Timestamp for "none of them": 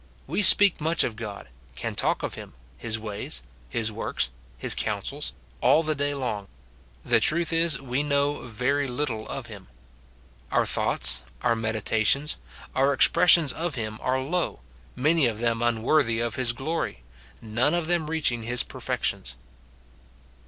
17.39-18.09